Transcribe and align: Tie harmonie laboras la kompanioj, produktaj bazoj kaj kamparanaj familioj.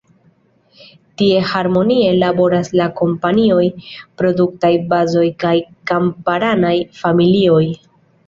Tie 1.21 1.41
harmonie 1.49 2.07
laboras 2.21 2.71
la 2.79 2.87
kompanioj, 3.01 3.67
produktaj 4.21 4.73
bazoj 4.95 5.29
kaj 5.45 5.53
kamparanaj 5.93 6.75
familioj. 7.03 7.63